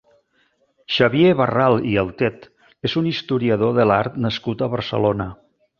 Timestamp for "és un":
2.91-3.13